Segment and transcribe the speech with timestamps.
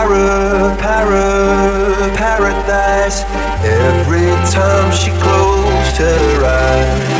[0.00, 3.24] para, para, paradise.
[3.62, 7.19] Every time she closed her eyes.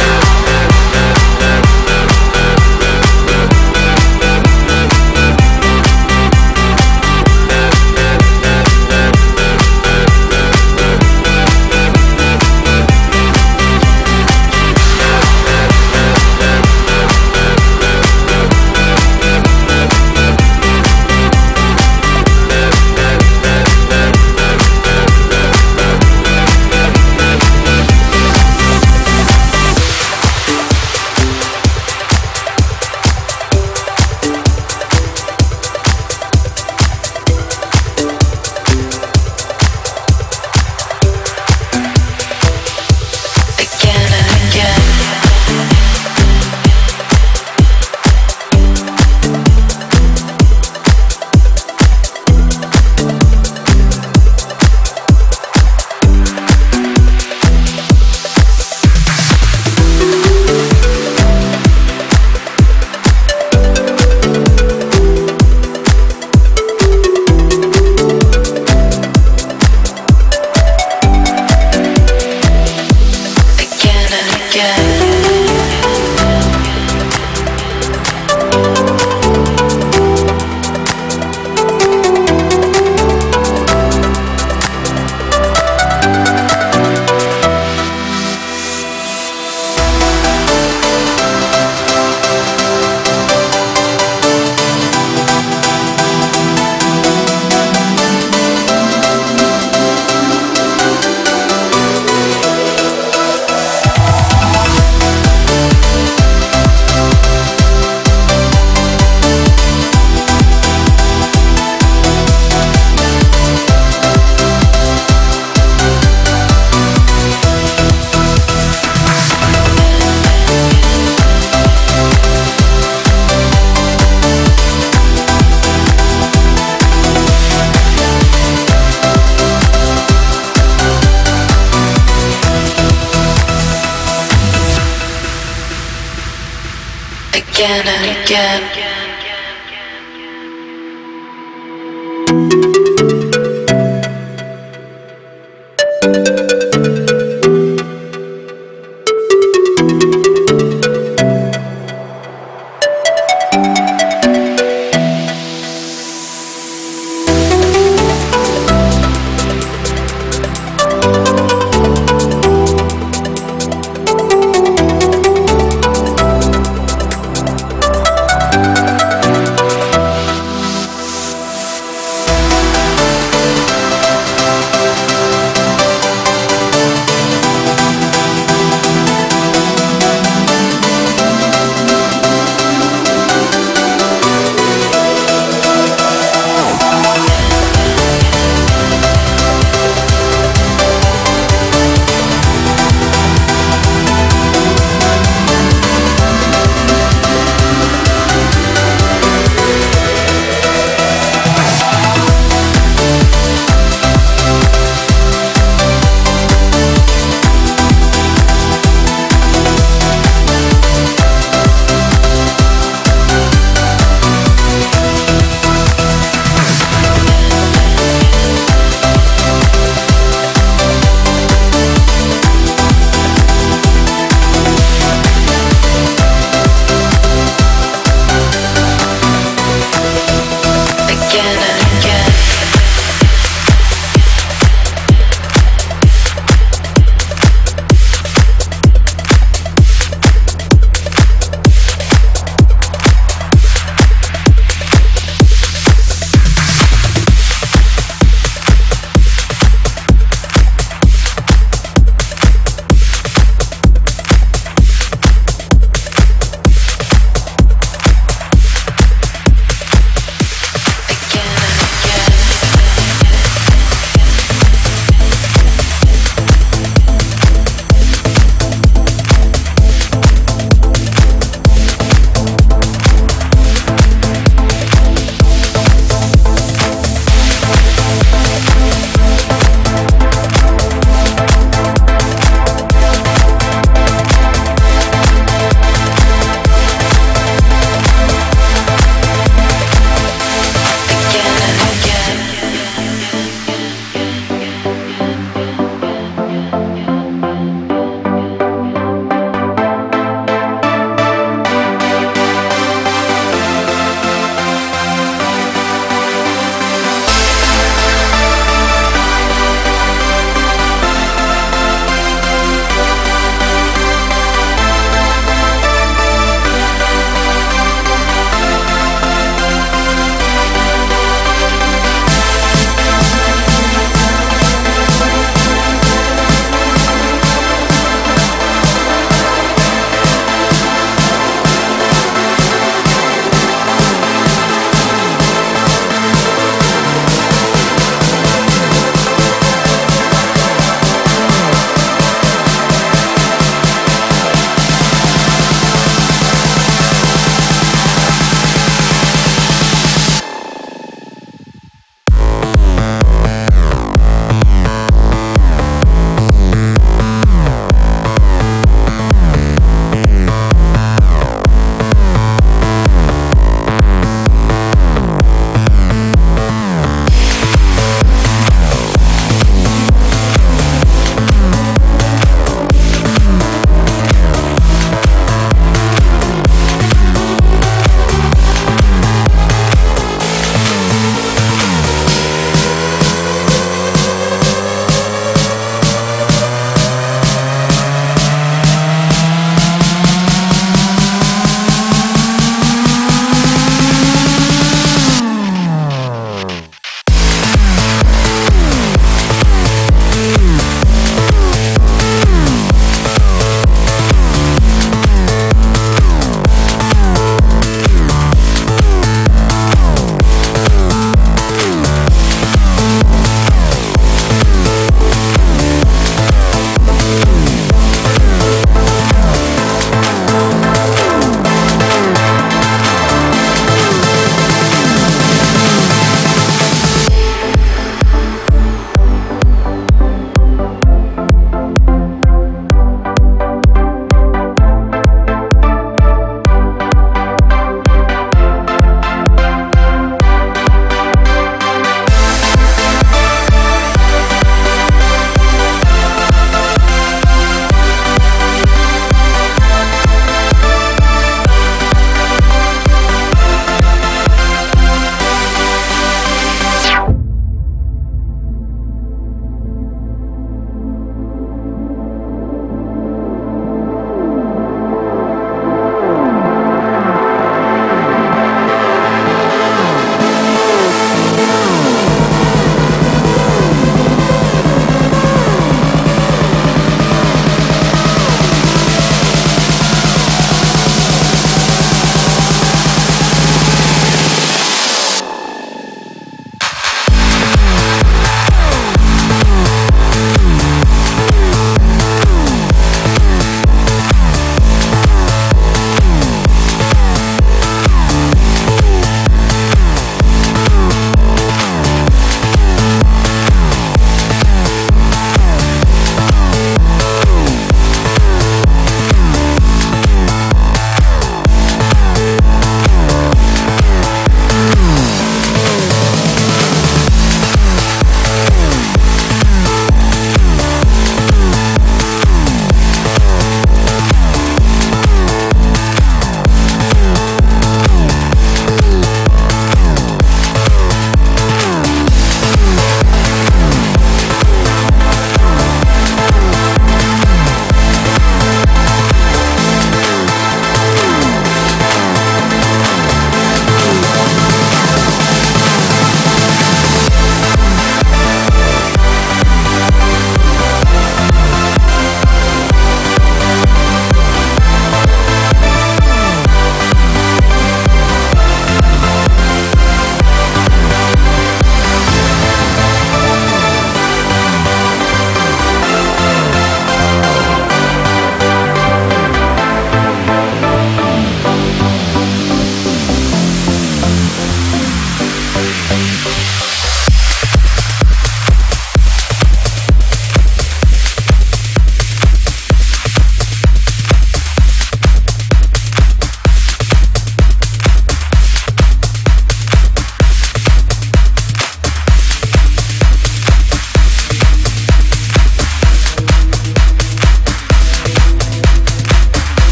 [137.61, 138.90] Again and again.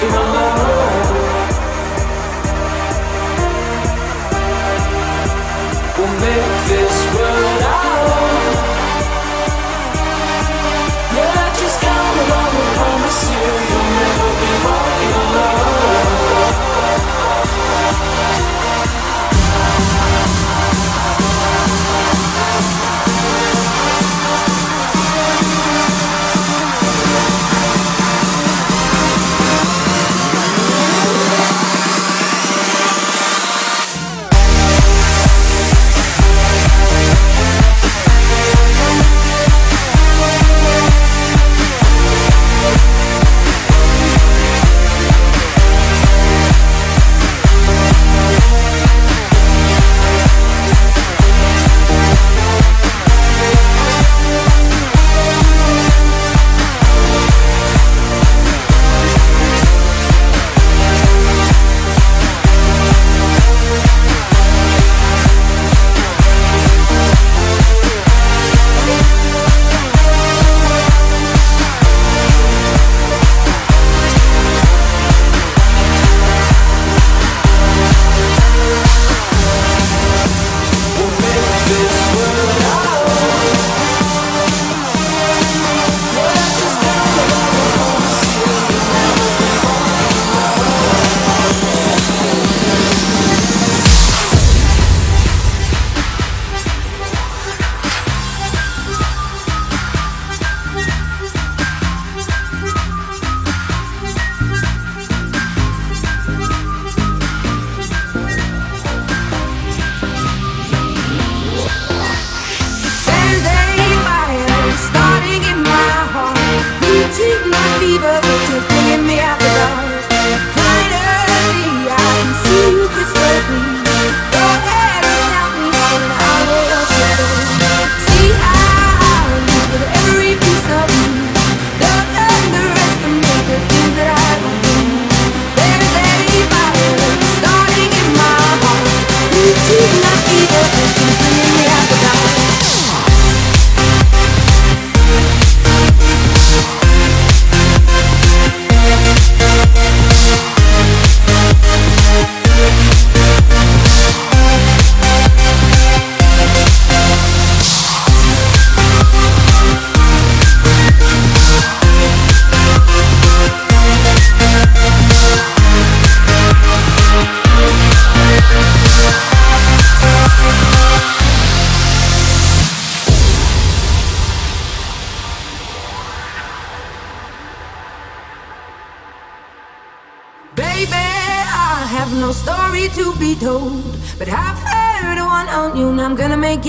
[0.00, 0.39] Be walking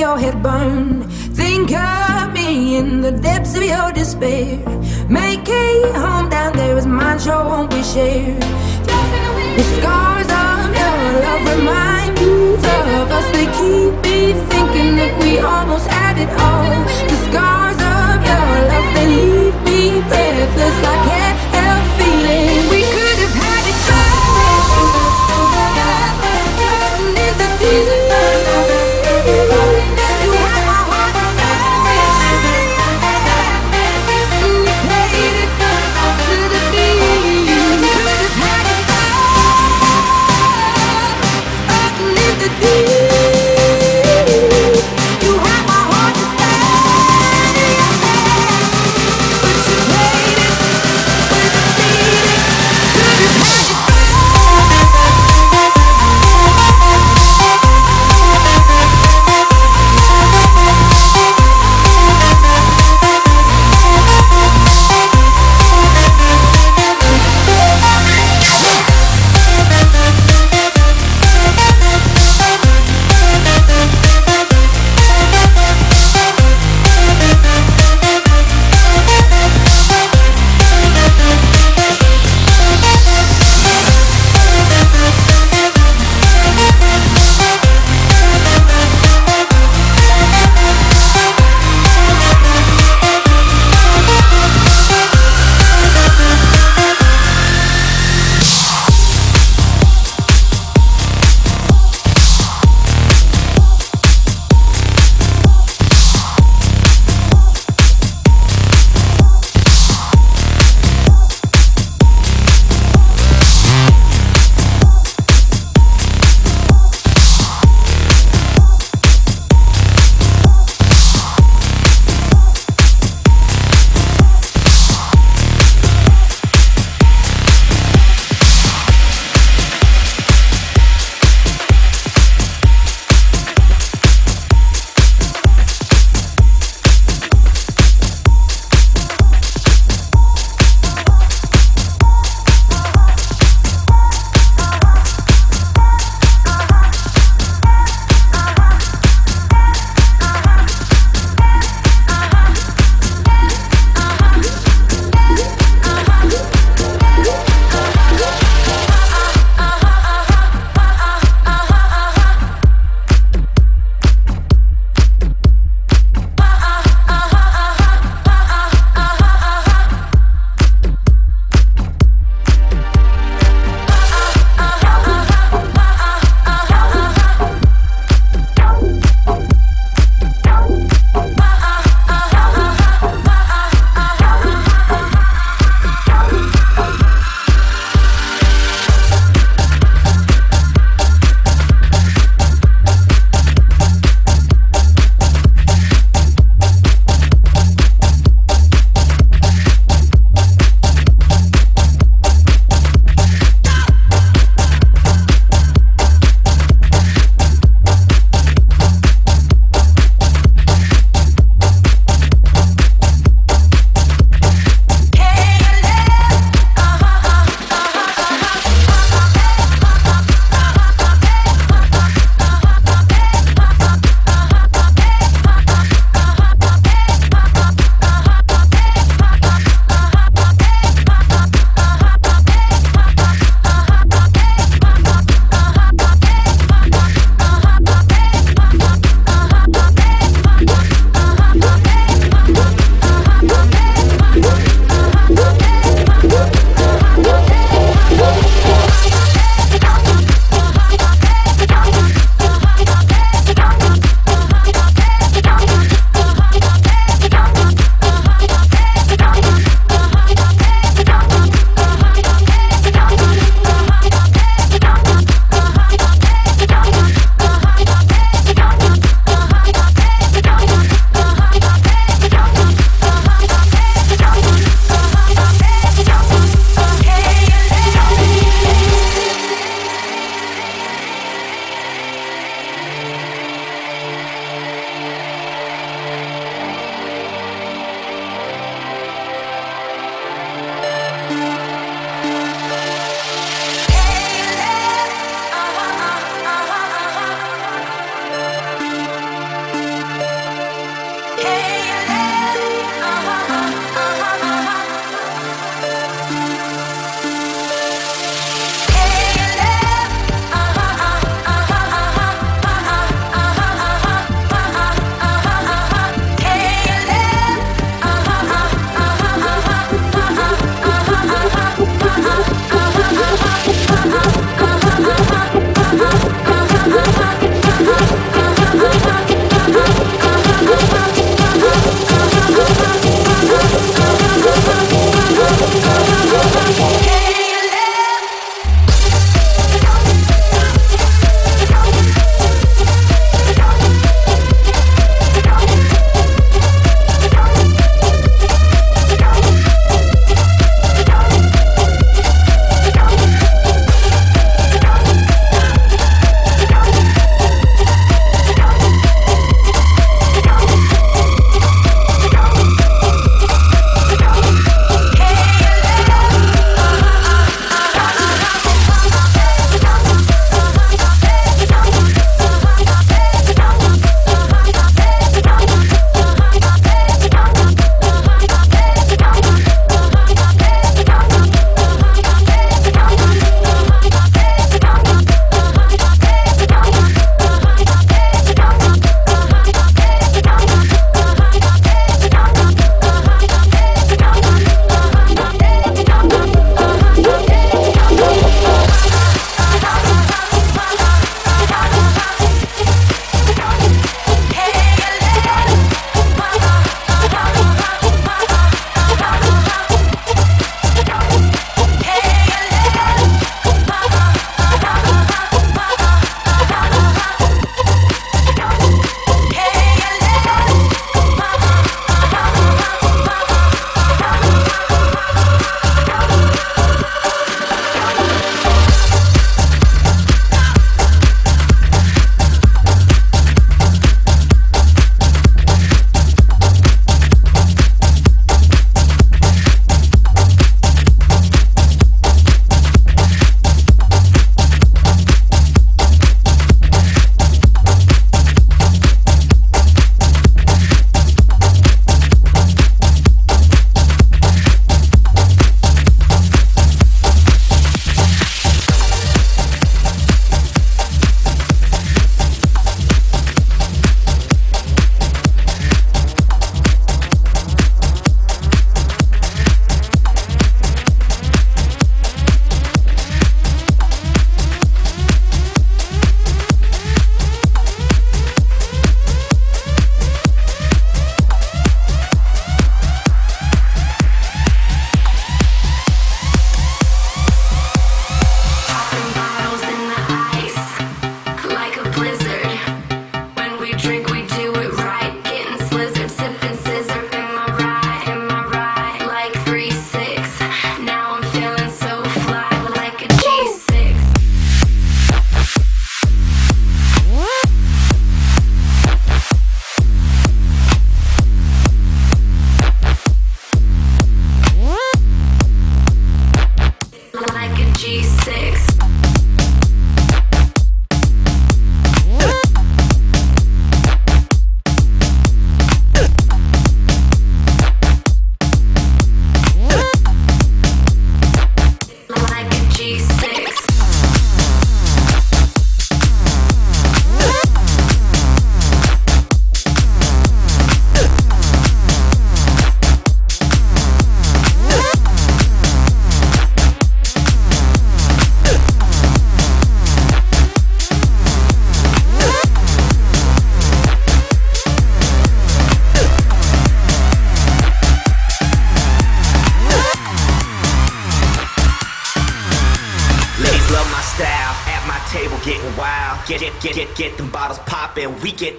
[0.01, 1.03] your head burn.
[1.41, 4.57] Think of me in the depths of your despair.
[5.07, 8.41] Make a home down there as mine sure won't be shared.
[9.57, 13.27] The scars of your love remind me of us.
[13.35, 17.10] They keep me thinking that we almost had it all.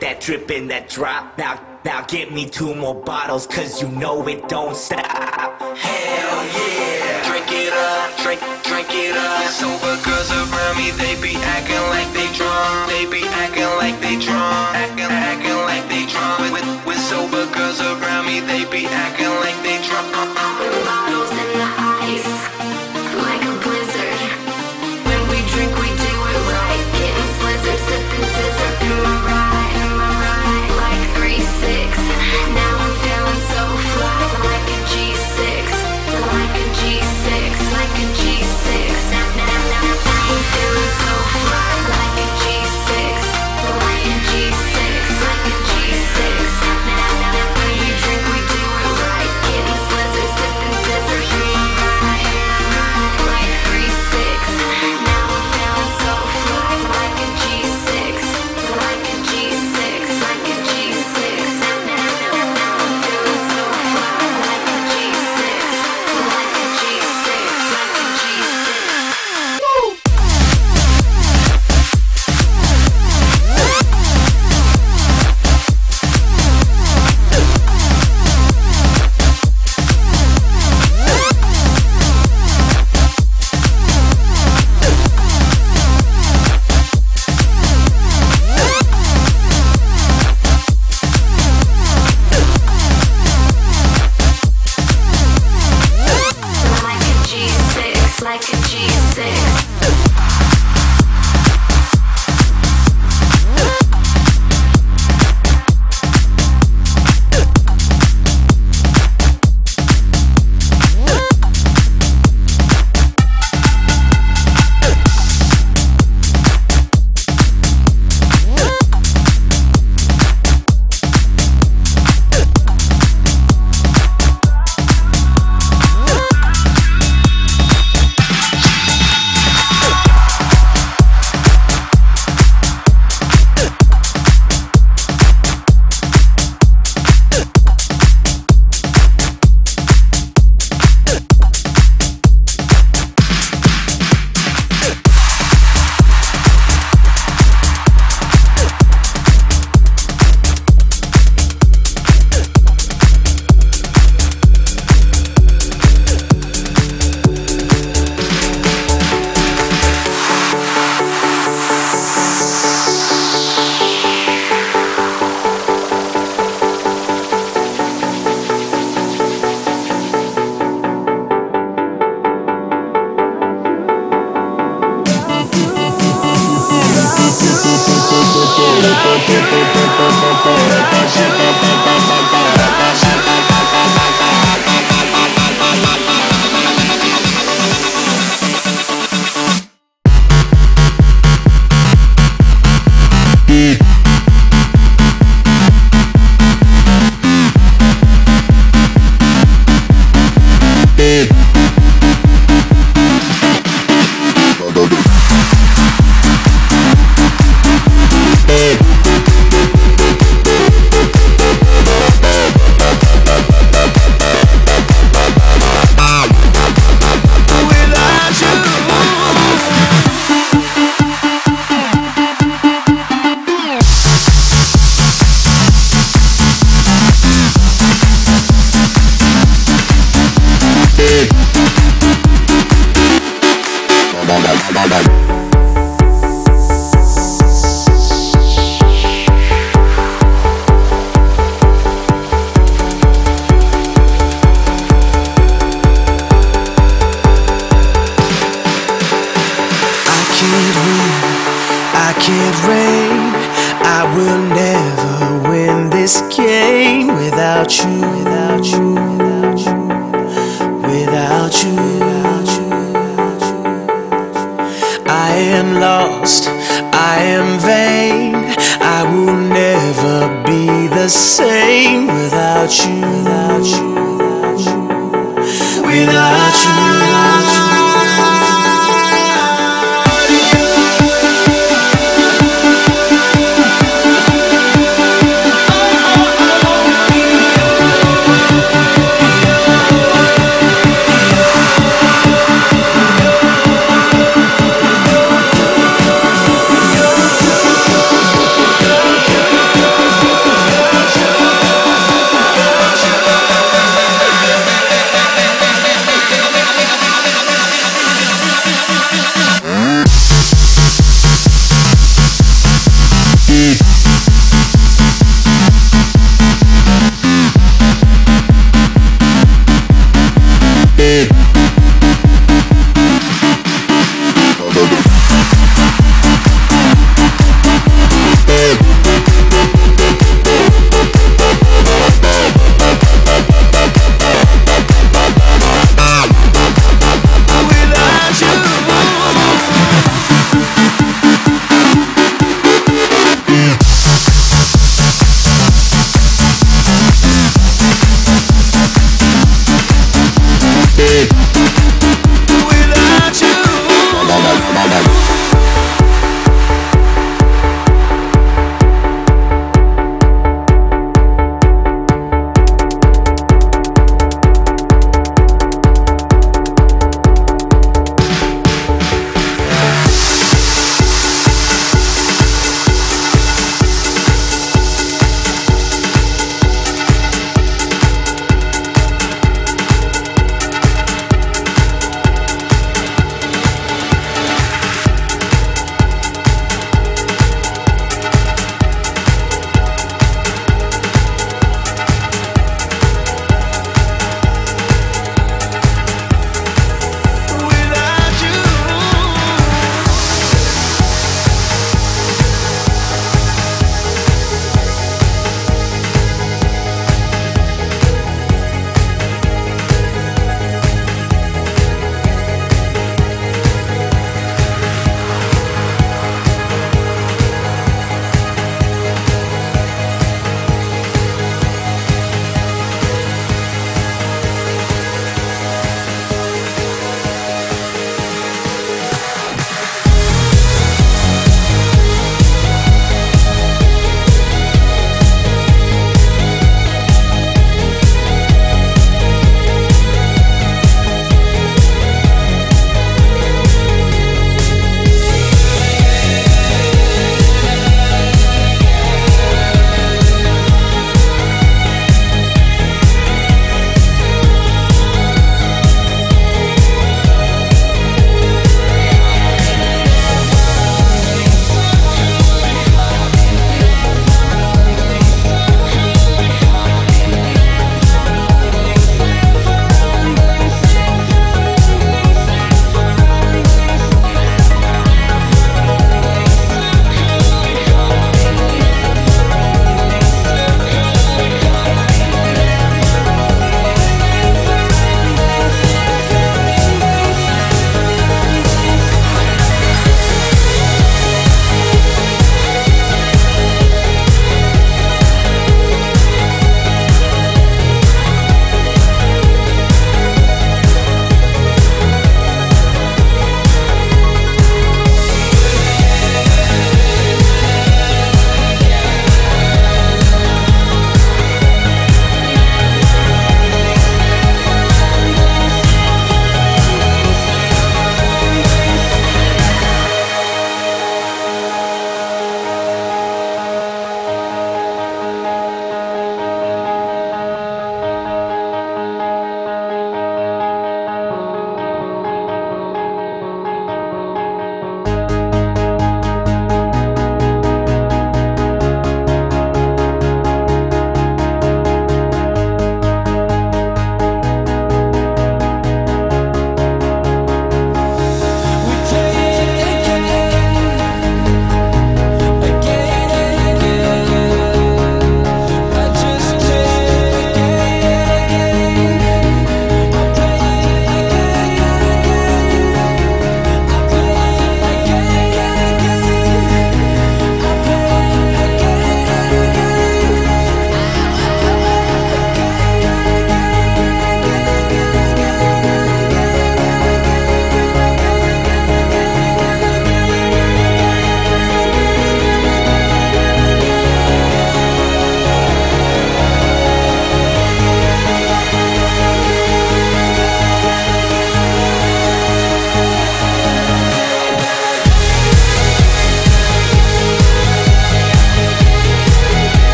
[0.00, 1.36] That drip in that drop.
[1.38, 5.02] Now, now get me two more bottles, cause you know it don't stop.
[5.02, 7.26] Hell yeah.
[7.26, 9.50] Drink it up, drink, drink it up.
[9.50, 12.90] Sober girls around me, they be acting like they drunk.
[12.90, 14.78] They be acting like they drunk.
[14.78, 16.52] Acting, acting like they drunk.
[16.54, 21.07] With, with sober girls around me, they be acting like they drunk.